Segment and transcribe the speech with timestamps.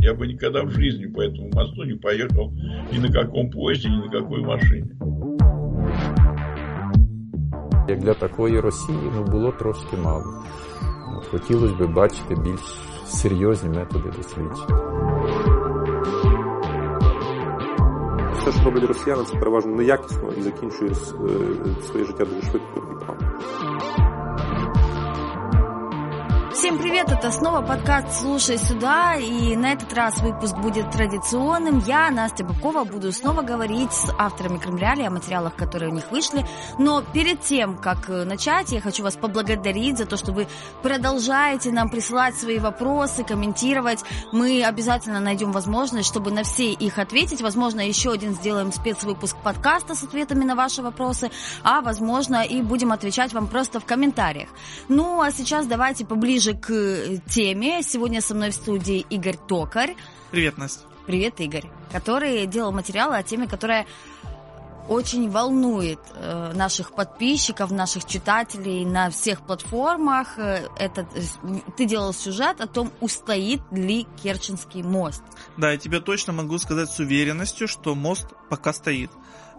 [0.00, 2.52] Я бы никогда в жизни по этому мосту не поехал
[2.92, 4.86] ни на каком поезде, ни на какой машине.
[7.88, 10.24] Як для такої Росії ну, було трошки мало.
[11.18, 12.60] От, хотілося б бачити більш
[13.06, 14.82] серйозні методи дослідження.
[18.32, 22.68] Все, що роблять росіяни, це переважно неякісно і закінчує с- е, своє життя дуже швидко
[22.76, 23.29] і погано.
[26.53, 31.79] Всем привет, это снова подкаст «Слушай сюда», и на этот раз выпуск будет традиционным.
[31.87, 36.45] Я, Настя Бабкова, буду снова говорить с авторами Кремляли о материалах, которые у них вышли.
[36.77, 40.45] Но перед тем, как э, начать, я хочу вас поблагодарить за то, что вы
[40.83, 44.03] продолжаете нам присылать свои вопросы, комментировать.
[44.33, 47.41] Мы обязательно найдем возможность, чтобы на все их ответить.
[47.41, 51.31] Возможно, еще один сделаем спецвыпуск подкаста с ответами на ваши вопросы,
[51.63, 54.49] а возможно и будем отвечать вам просто в комментариях.
[54.89, 57.83] Ну, а сейчас давайте поближе к э, теме.
[57.83, 59.95] Сегодня со мной в студии Игорь Токарь.
[60.31, 60.83] Привет, Настя.
[61.05, 61.65] Привет, Игорь.
[61.91, 63.85] Который делал материалы о теме, которая
[64.87, 70.37] очень волнует э, наших подписчиков, наших читателей на всех платформах.
[70.37, 71.21] Э, Этот, э,
[71.77, 75.23] ты делал сюжет о том, устоит ли Керченский мост.
[75.57, 79.11] Да, я тебе точно могу сказать с уверенностью, что мост пока стоит.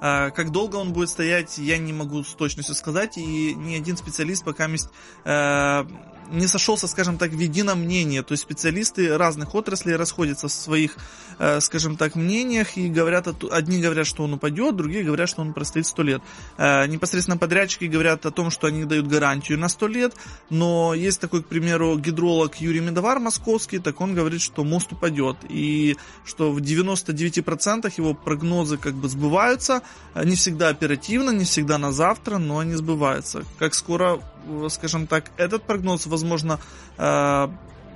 [0.05, 3.97] А, Как долго он будет стоять, я не могу с точностью сказать, и ни один
[3.97, 5.85] специалист пока э,
[6.33, 8.21] не сошелся, скажем так, в едином мнении.
[8.21, 10.97] То есть специалисты разных отраслей расходятся в своих,
[11.39, 15.53] э, скажем так, мнениях и говорят, одни говорят, что он упадет, другие говорят, что он
[15.53, 16.23] простоит 100 лет.
[16.59, 20.15] Э, Непосредственно подрядчики говорят о том, что они дают гарантию на 100 лет,
[20.51, 25.37] но есть такой, к примеру, гидролог Юрий Медовар московский, так он говорит, что мост упадет,
[25.49, 29.83] и что в 99% его прогнозы как бы сбываются,
[30.15, 33.45] не всегда оперативно, не всегда на завтра, но они сбываются.
[33.59, 36.61] Как скоро, э, скажем так, этот прогноз, возможно,
[36.99, 37.49] э,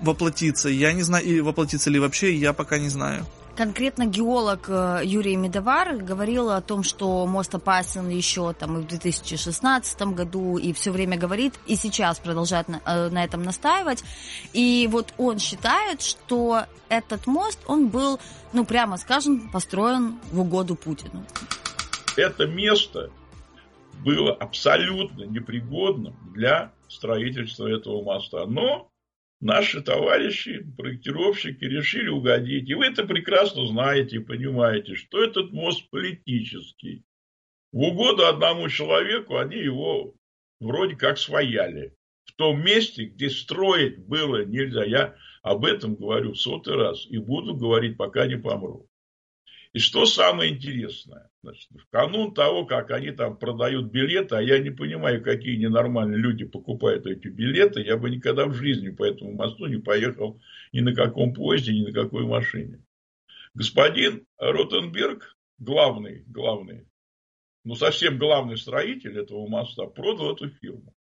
[0.02, 3.26] воплотится, я не знаю, и воплотится ли вообще, я пока не знаю.
[3.54, 8.86] Конкретно геолог э, Юрий Медовар говорил о том, что мост опасен еще там и в
[8.86, 14.04] 2016 году, и все время говорит, и сейчас продолжает на, на этом настаивать.
[14.52, 18.20] И вот он считает, что этот мост, он был,
[18.52, 21.24] ну прямо скажем, построен в угоду Путину.
[22.16, 23.12] Это место
[24.04, 28.46] было абсолютно непригодным для строительства этого моста.
[28.46, 28.90] Но
[29.40, 32.68] наши товарищи, проектировщики, решили угодить.
[32.68, 37.04] И вы это прекрасно знаете и понимаете, что этот мост политический.
[37.72, 40.14] В угоду одному человеку они его
[40.60, 41.94] вроде как свояли.
[42.24, 44.84] В том месте, где строить было нельзя.
[44.84, 48.88] Я об этом говорю в сотый раз и буду говорить, пока не помру.
[49.76, 54.58] И что самое интересное, значит, в канун того, как они там продают билеты, а я
[54.58, 59.32] не понимаю, какие ненормальные люди покупают эти билеты, я бы никогда в жизни по этому
[59.32, 60.40] мосту не поехал
[60.72, 62.82] ни на каком поезде, ни на какой машине.
[63.52, 66.88] Господин Ротенберг, главный, главный,
[67.62, 70.95] ну совсем главный строитель этого моста, продал эту фирму.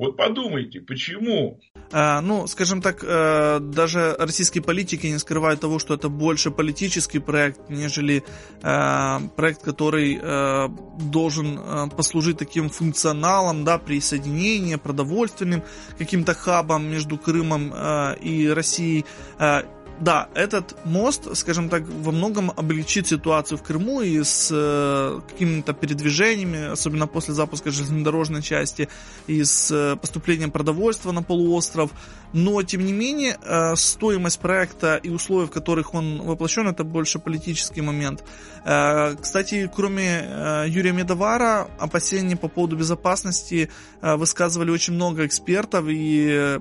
[0.00, 1.60] Вот подумайте, почему
[1.92, 7.18] Э, ну, скажем так, э, даже российские политики не скрывают того, что это больше политический
[7.18, 8.22] проект, нежели
[8.62, 10.68] э, проект, который э,
[11.00, 15.62] должен э, послужить таким функционалом, да, присоединения, продовольственным
[15.98, 19.04] каким-то хабом между Крымом э, и Россией.
[19.38, 19.62] Э,
[20.00, 25.74] да, этот мост, скажем так, во многом облегчит ситуацию в Крыму и с э, какими-то
[25.74, 28.88] передвижениями, особенно после запуска железнодорожной части
[29.26, 31.90] и с э, поступлением продовольствия на полуостров.
[32.32, 37.18] Но, тем не менее, э, стоимость проекта и условия, в которых он воплощен, это больше
[37.18, 38.24] политический момент.
[38.64, 43.70] Э, кстати, кроме э, Юрия Медовара, опасения по поводу безопасности
[44.02, 46.60] э, высказывали очень много экспертов, и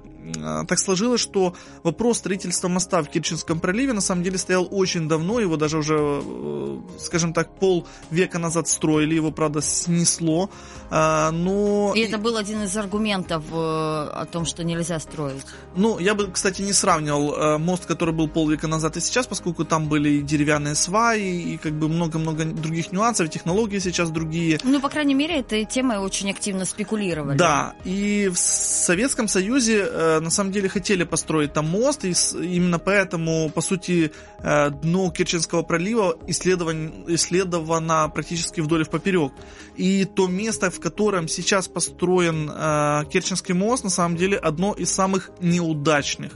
[0.67, 5.39] так сложилось, что вопрос строительства моста в Керченском проливе на самом деле стоял очень давно,
[5.39, 6.21] его даже уже,
[6.99, 10.49] скажем так, полвека назад строили, его, правда, снесло,
[10.91, 11.93] но...
[11.95, 15.41] И это был один из аргументов о том, что нельзя строить.
[15.75, 19.87] Ну, я бы, кстати, не сравнивал мост, который был полвека назад и сейчас, поскольку там
[19.87, 24.59] были деревянные сваи, и как бы много-много других нюансов, технологии сейчас другие.
[24.63, 27.37] Ну, по крайней мере, этой темой очень активно спекулировали.
[27.37, 32.33] Да, и в Советском Союзе э, на самом деле хотели построить там мост, и с-
[32.35, 39.31] именно поэтому, по сути, э, дно Керченского пролива исследован- исследовано практически вдоль и в поперек.
[39.75, 44.91] И то место, в котором сейчас построен э, Керченский мост, на самом деле одно из
[44.91, 46.33] самых неудачных.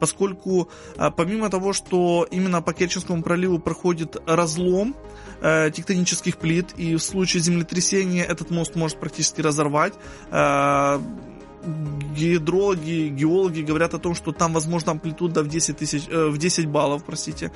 [0.00, 4.94] Поскольку э, помимо того, что именно по Керченскому проливу проходит разлом
[5.40, 9.94] э, тектонических плит, и в случае землетрясения этот мост может практически разорвать,
[10.30, 11.00] э,
[12.16, 16.66] гидрологи, геологи говорят о том, что там возможно амплитуда в 10, тысяч, э, в 10
[16.66, 17.50] баллов, простите.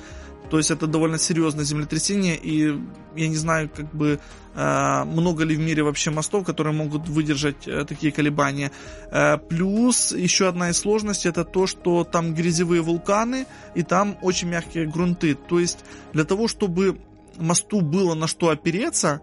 [0.51, 2.77] То есть это довольно серьезное землетрясение, и
[3.15, 4.19] я не знаю, как бы
[4.53, 8.71] э, много ли в мире вообще мостов, которые могут выдержать э, такие колебания.
[9.11, 14.49] Э, плюс еще одна из сложностей это то, что там грязевые вулканы, и там очень
[14.49, 15.35] мягкие грунты.
[15.35, 16.99] То есть для того, чтобы
[17.37, 19.21] мосту было на что опереться,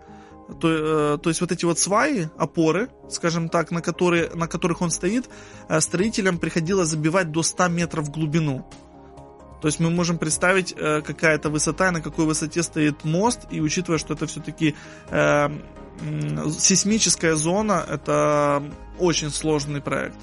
[0.61, 4.83] то, э, то есть вот эти вот сваи, опоры, скажем так, на, которые, на которых
[4.83, 5.29] он стоит,
[5.69, 8.65] э, строителям приходилось забивать до 100 метров в глубину.
[9.61, 13.61] То есть мы можем представить, э, какая это высота, на какой высоте стоит мост, и
[13.61, 14.75] учитывая, что это все-таки
[15.11, 15.49] э,
[16.59, 18.63] сейсмическая зона, это
[18.99, 20.19] очень сложный проект.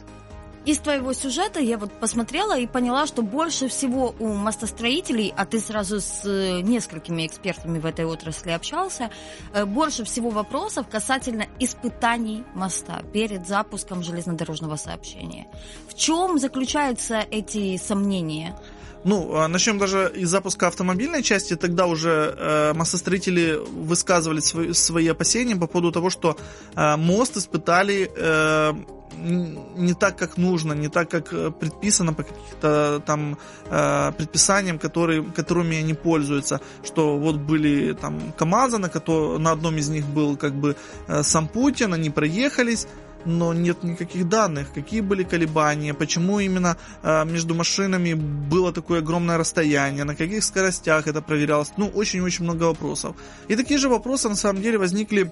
[0.66, 5.60] Из твоего сюжета я вот посмотрела и поняла, что больше всего у мостостроителей, а ты
[5.60, 9.12] сразу с э, несколькими экспертами в этой отрасли общался,
[9.54, 15.46] э, больше всего вопросов касательно испытаний моста перед запуском железнодорожного сообщения.
[15.88, 18.60] В чем заключаются эти сомнения?
[19.06, 21.56] Ну, а начнем даже из запуска автомобильной части.
[21.56, 26.36] Тогда уже э, массостроители высказывали свои, свои опасения по поводу того, что
[26.76, 28.74] э, мост испытали э,
[29.18, 33.38] не так, как нужно, не так, как э, предписано по каким-то там
[33.70, 36.60] э, предписаниям, которые, которыми они пользуются.
[36.84, 38.90] Что вот были там КАМАЗы, на,
[39.38, 40.76] на одном из них был как бы
[41.08, 42.88] э, сам Путин, они проехались,
[43.26, 49.38] но нет никаких данных, какие были колебания, почему именно э, между машинами было такое огромное
[49.38, 51.74] расстояние, на каких скоростях это проверялось.
[51.78, 53.16] Ну, очень-очень много вопросов.
[53.48, 55.32] И такие же вопросы на самом деле возникли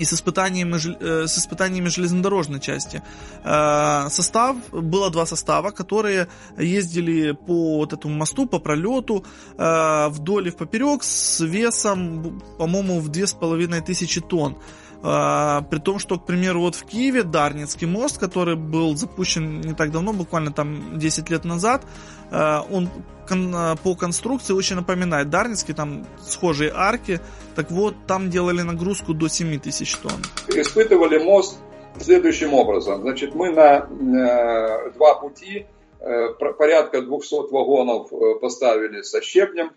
[0.00, 3.02] и с испытаниями, э, с испытаниями железнодорожной части.
[3.44, 6.26] Э, состав, было два состава, которые
[6.58, 9.24] ездили по вот этому мосту, по пролету,
[9.58, 14.56] э, вдоль и в поперек с весом, по-моему, в 2500 тонн.
[15.02, 19.74] А, при том, что, к примеру, вот в Киеве Дарницкий мост, который был запущен не
[19.74, 21.82] так давно, буквально там 10 лет назад,
[22.30, 22.88] а, он
[23.28, 27.20] кон, по конструкции очень напоминает Дарницкий, там схожие арки.
[27.54, 30.22] Так вот, там делали нагрузку до 7 тысяч тонн.
[30.48, 31.58] Испытывали мост
[31.98, 33.02] следующим образом.
[33.02, 35.66] Значит, мы на э, два пути
[36.00, 39.72] э, порядка 200 вагонов э, поставили со щебнем,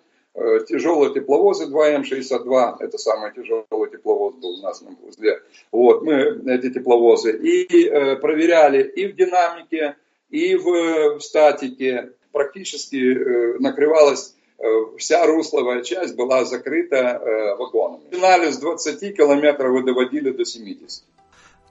[0.68, 5.42] тяжелые тепловозы 2М62, это самый тяжелый тепловоз был у нас на узле.
[5.72, 9.96] Вот, мы эти тепловозы и э, проверяли и в динамике,
[10.30, 12.12] и в, в статике.
[12.32, 14.64] Практически э, накрывалась э,
[14.98, 18.02] вся русловая часть была закрыта э, вагонами.
[18.10, 21.04] Начинали с 20 километров и доводили до 70.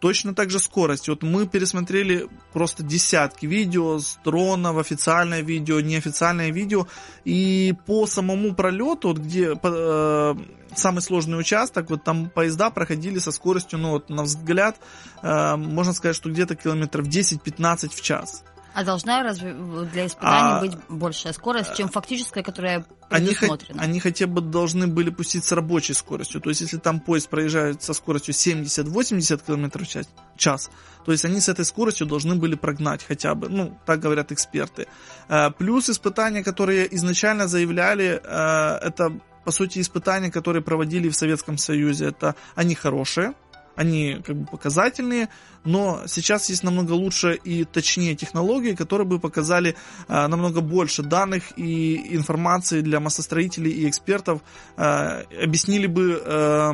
[0.03, 1.09] Точно так же скорость.
[1.09, 6.89] Вот мы пересмотрели просто десятки видео с дронов, официальное видео, неофициальное видео.
[7.25, 10.35] И по самому пролету, вот где э,
[10.75, 14.77] самый сложный участок, вот там поезда проходили со скоростью, ну вот на взгляд,
[15.23, 18.43] э, можно сказать, что где-то километров 10-15 в час.
[18.75, 19.53] А должна разве
[19.93, 23.81] для испытаний а, быть большая скорость, чем фактическая, которая предусмотрена?
[23.81, 26.41] Они, они хотя бы должны были пустить с рабочей скоростью.
[26.41, 30.71] То есть, если там поезд проезжает со скоростью 70-80 км в час,
[31.05, 33.49] то есть они с этой скоростью должны были прогнать хотя бы.
[33.49, 34.87] Ну, так говорят эксперты.
[35.29, 39.13] Э, плюс испытания, которые изначально заявляли, э, это
[39.45, 42.07] по сути испытания, которые проводили в Советском Союзе.
[42.07, 43.35] Это они хорошие,
[43.77, 45.29] они как бы показательные,
[45.65, 49.77] но сейчас есть намного лучше и точнее технологии, которые бы показали
[50.09, 54.43] э, намного больше данных и информации для массостроителей и экспертов,
[54.77, 56.73] э, объяснили бы, э,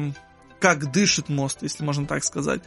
[0.60, 2.62] как дышит мост, если можно так сказать.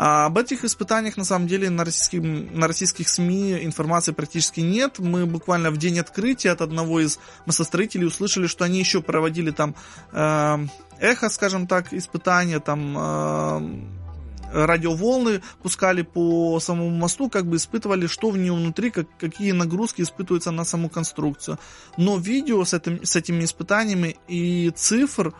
[0.00, 5.00] А об этих испытаниях, на самом деле, на, российских, на российских СМИ информации практически нет.
[5.00, 9.74] Мы буквально в день открытия от одного из массостроителей услышали, что они еще проводили там
[10.12, 10.58] э,
[11.00, 18.30] эхо, скажем так, испытания, там э, радиоволны пускали по самому мосту, как бы испытывали, что
[18.30, 21.58] в нем внутри, как, какие нагрузки испытываются на саму конструкцию.
[21.96, 25.34] Но видео с, этим, с этими испытаниями и цифр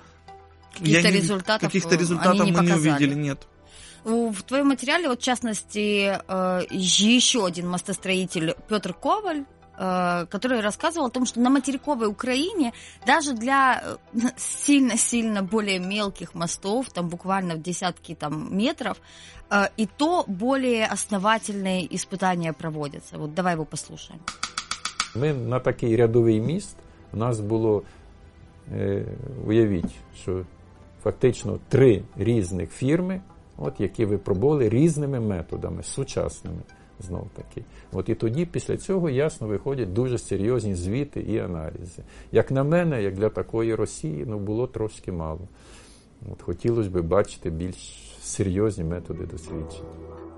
[0.77, 2.89] каких-то результатов, каких-то результатов не мы показали.
[2.89, 3.47] не увидели, нет.
[4.04, 9.46] В твоем материале, вот в частности, э, еще один мостостроитель Петр Коваль,
[9.78, 12.74] э, который рассказывал о том, что на материковой Украине
[13.06, 18.98] даже для э, сильно-сильно более мелких мостов, там буквально в десятки там, метров,
[19.78, 23.18] и то более основательные испытания проводятся.
[23.18, 24.20] Вот давай его послушаем.
[25.16, 26.76] Ми на такий рядовий міст
[27.14, 27.84] у нас було,
[28.72, 29.06] е,
[29.48, 30.46] уявіть, що
[31.04, 33.22] фактично три різних фірми
[33.59, 36.61] от, які випробували різними методами, сучасними.
[37.01, 37.65] Знов таки.
[37.93, 42.03] От І тоді, після цього, ясно виходять дуже серйозні звіти і аналізи.
[42.33, 45.49] Як на мене, як для такої Росії, ну було трошки мало.
[46.33, 47.77] От Хотілося б бачити більш
[48.23, 49.89] серйозні методи дослідження.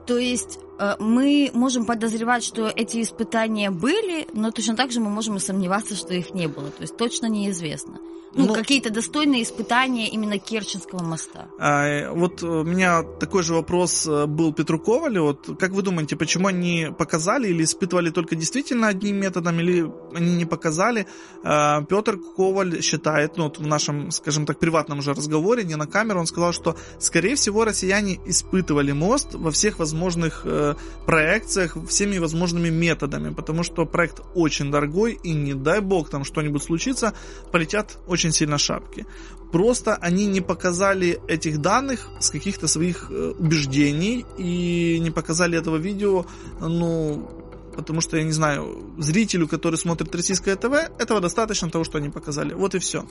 [0.06, 5.10] То есть Э, мы можем подозревать, что эти испытания были, но точно так же мы
[5.10, 6.70] можем и сомневаться, что их не было.
[6.70, 7.98] То есть точно неизвестно.
[8.32, 11.48] Ну, ну какие-то достойные испытания именно Керченского моста.
[11.58, 15.24] А, вот у меня такой же вопрос э, был Петру Ковалю.
[15.24, 20.36] Вот как вы думаете, почему они показали или испытывали только действительно одним методом, или они
[20.36, 21.08] не показали?
[21.42, 25.88] А, Петр Коваль считает, ну вот в нашем, скажем так, приватном уже разговоре, не на
[25.88, 30.69] камеру, он сказал, что, скорее всего, россияне испытывали мост во всех возможных э,
[31.06, 36.62] проекциях, всеми возможными методами, потому что проект очень дорогой, и не дай бог там что-нибудь
[36.62, 37.12] случится,
[37.52, 39.06] полетят очень сильно шапки.
[39.52, 45.76] Просто они не показали этих данных с каких-то своих э, убеждений и не показали этого
[45.76, 46.24] видео,
[46.60, 47.28] ну,
[47.74, 52.10] потому что, я не знаю, зрителю, который смотрит российское ТВ, этого достаточно того, что они
[52.10, 52.54] показали.
[52.54, 53.04] Вот и все.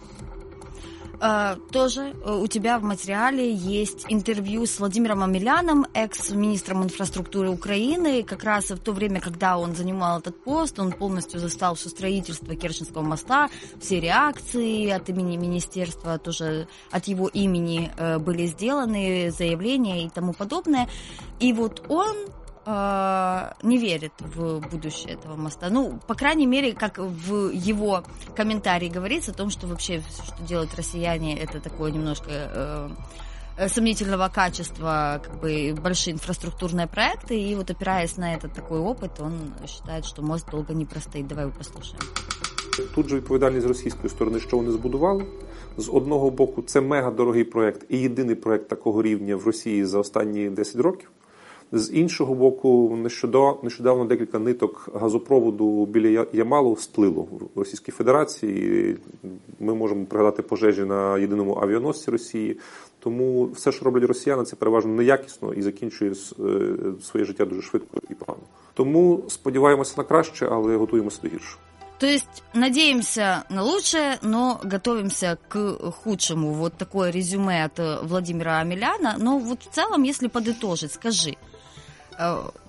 [1.22, 8.24] А, тоже э, у тебя в материале есть интервью с Владимиром Амеляном, экс-министром инфраструктуры Украины.
[8.24, 12.56] Как раз в то время, когда он занимал этот пост, он полностью застал все строительство
[12.56, 13.50] Керченского моста,
[13.82, 20.34] все реакции от имени министерства, тоже от его имени э, были сделаны, заявления и тому
[20.34, 20.88] подобное.
[21.42, 22.16] И вот он
[22.69, 25.71] э, не верит в будущее этого моста.
[25.71, 28.05] Ну, по крайней мере, как в его
[28.37, 32.89] комментарии говорится о том, что вообще все, что делают россияне, это такое немножко э,
[33.69, 39.53] сомнительного качества, как бы большие инфраструктурные проекты, и вот опираясь на этот такой опыт, он
[39.67, 41.27] считает, что мост долго не простоит.
[41.27, 42.01] Давай его послушаем.
[42.95, 45.27] Тут же відповідальність з російської сторони, що вони збудували.
[45.77, 49.99] З одного боку, це мега дорогий проект і єдиний проект такого рівня в Росії за
[49.99, 51.11] останні 10 років.
[51.72, 58.98] З іншого боку, нещодавно, нещодавно декілька ниток газопроводу біля Ямалу сплило в Російській Федерації.
[59.60, 62.58] Ми можемо пригадати пожежі на єдиному авіаносці Росії.
[63.00, 66.16] Тому все, що роблять росіяни, це переважно неякісно і закінчує
[67.02, 68.44] своє життя дуже швидко і погано.
[68.74, 71.62] Тому сподіваємося на краще, але готуємося до гіршого.
[72.00, 76.54] То есть надеемся на лучшее, но готовимся к худшему.
[76.54, 79.18] Вот такое резюме от Владимира Амеляна.
[79.20, 81.36] Но вот в целом, если подытожить, скажи,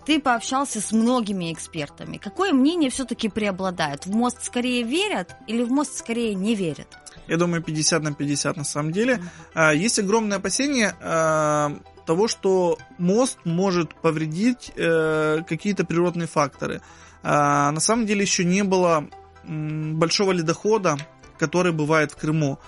[0.07, 2.17] ты пообщался с многими экспертами.
[2.17, 4.07] Какое мнение все-таки преобладает?
[4.07, 6.89] В мост скорее верят или в мост скорее не верят?
[7.27, 9.23] Я думаю, 50 на 50 на самом деле.
[9.55, 9.77] Mm-hmm.
[9.77, 11.69] Есть огромное опасение э,
[12.07, 16.81] того, что мост может повредить э, какие-то природные факторы.
[17.23, 19.07] На самом деле еще не было
[19.45, 20.97] большого ледохода,
[21.39, 22.59] который бывает в Крыму.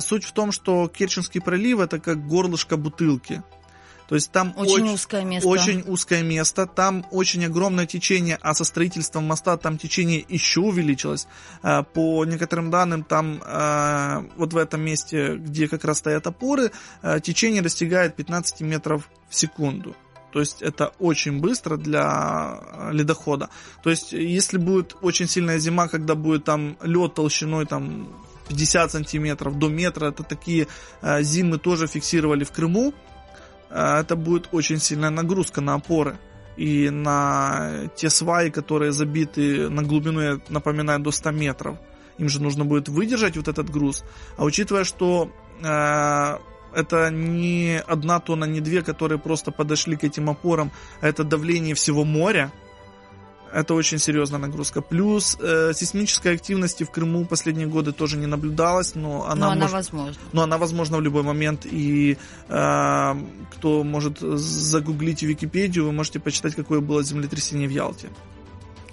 [0.00, 3.44] Суть в том, что Керченский пролив это как горлышко бутылки.
[4.08, 5.48] То есть там очень, очень узкое место.
[5.48, 11.26] Очень узкое место, там очень огромное течение, а со строительством моста там течение еще увеличилось.
[11.62, 16.70] А, по некоторым данным, там а, вот в этом месте, где как раз стоят опоры,
[17.02, 19.96] а, течение достигает 15 метров в секунду.
[20.32, 22.60] То есть это очень быстро для
[22.92, 23.48] ледохода.
[23.82, 28.08] То есть если будет очень сильная зима, когда будет там лед толщиной там
[28.48, 30.68] 50 сантиметров до метра, это такие
[31.02, 32.92] зимы тоже фиксировали в Крыму.
[33.70, 36.18] А, это будет очень сильная нагрузка на опоры
[36.56, 41.78] и на те сваи, которые забиты на глубину, я напоминаю, до 100 метров.
[42.18, 44.04] Им же нужно будет выдержать вот этот груз.
[44.38, 45.30] А учитывая, что
[45.62, 46.38] э,
[46.74, 50.70] это не одна тонна, не две, которые просто подошли к этим опорам,
[51.00, 52.52] а это давление всего моря,
[53.52, 54.82] это очень серьезная нагрузка.
[54.82, 59.60] Плюс э, сейсмической активности в Крыму последние годы тоже не наблюдалось, но она, но она
[59.62, 60.22] может, возможна.
[60.32, 61.66] Но она возможна в любой момент.
[61.66, 63.14] И э,
[63.52, 68.08] кто может загуглить Википедию, вы можете почитать, какое было землетрясение в Ялте.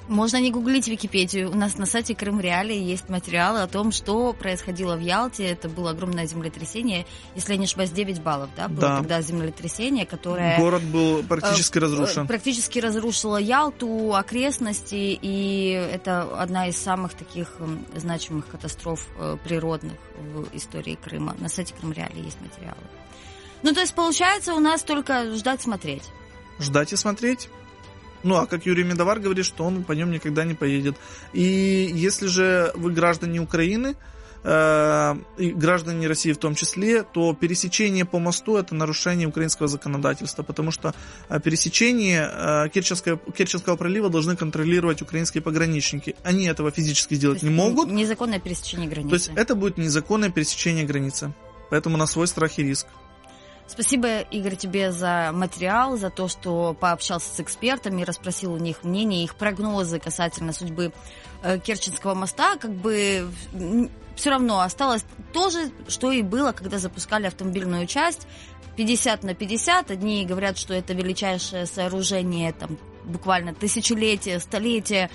[0.07, 1.49] Можно не гуглить Википедию.
[1.49, 5.45] У нас на сайте Крым Реалии есть материалы о том, что происходило в Ялте.
[5.45, 7.05] Это было огромное землетрясение.
[7.35, 8.97] Если я не ошибаюсь, 9 баллов, да, было да.
[8.97, 10.57] тогда землетрясение, которое...
[10.57, 12.27] Город был практически э, разрушен.
[12.27, 17.57] Практически разрушило Ялту, окрестности, и это одна из самых таких
[17.95, 21.35] значимых катастроф э, природных в истории Крыма.
[21.39, 22.77] На сайте Крым Реалии есть материалы.
[23.61, 26.03] Ну, то есть, получается, у нас только ждать смотреть.
[26.59, 27.49] Ждать и смотреть.
[28.23, 30.95] Ну, а как Юрий Медовар говорит, что он по нем никогда не поедет.
[31.33, 33.95] И если же вы граждане Украины,
[34.43, 40.43] э, и граждане России в том числе, то пересечение по мосту это нарушение украинского законодательства,
[40.43, 40.93] потому что
[41.29, 46.15] э, пересечение э, Керченского, Керченского пролива должны контролировать украинские пограничники.
[46.23, 47.89] Они этого физически сделать не могут.
[47.91, 49.09] Незаконное пересечение границы.
[49.09, 51.33] То есть это будет незаконное пересечение границы.
[51.69, 52.87] Поэтому на свой страх и риск.
[53.67, 59.23] Спасибо, Игорь, тебе за материал, за то, что пообщался с экспертами, расспросил у них мнение,
[59.23, 60.91] их прогнозы касательно судьбы
[61.41, 62.57] э, Керченского моста.
[62.57, 63.31] Как бы
[64.15, 68.27] все равно осталось то же, что и было, когда запускали автомобильную часть.
[68.75, 69.91] 50 на 50.
[69.91, 75.09] Одни говорят, что это величайшее сооружение там, буквально тысячелетия, столетия,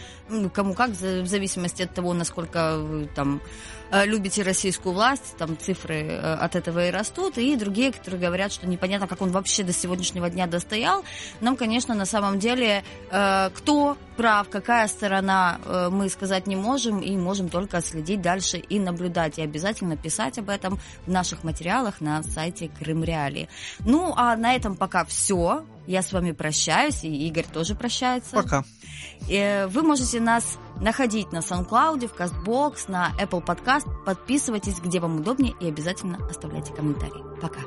[0.53, 6.03] кому как, в зависимости от того, насколько вы там э, любите российскую власть, там цифры
[6.03, 9.73] э, от этого и растут, и другие, которые говорят, что непонятно, как он вообще до
[9.73, 11.05] сегодняшнего дня достоял.
[11.41, 15.61] Нам, конечно, на самом деле, э, кто прав, какая сторона,
[15.93, 20.51] мы сказать не можем, и можем только следить дальше и наблюдать, и обязательно писать об
[20.51, 23.49] этом в наших материалах на сайте Крым Реалии.
[23.81, 25.65] Ну, а на этом пока все.
[25.87, 28.35] Я с вами прощаюсь, и Игорь тоже прощается.
[28.35, 28.65] Пока.
[29.29, 33.87] Э, вы можете нас находить на SoundCloud, в CastBox, на Apple Podcast.
[34.05, 37.25] Подписывайтесь, где вам удобнее, и обязательно оставляйте комментарии.
[37.41, 37.61] Пока.